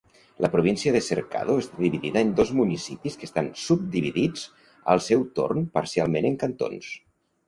La 0.43 0.49
província 0.53 0.91
de 0.93 0.99
Cercado 1.07 1.57
està 1.63 1.83
dividida 1.83 2.23
en 2.25 2.31
dos 2.39 2.53
municipis, 2.59 3.17
que 3.23 3.27
estan 3.31 3.49
subdividits 3.65 4.47
al 4.95 5.03
seu 5.09 5.27
torn 5.41 5.69
parcialment 5.77 6.29
en 6.31 6.39
cantons. 6.45 6.89